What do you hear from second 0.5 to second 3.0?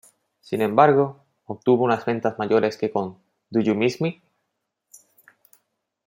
embargo, obtuvo unas ventas mayores que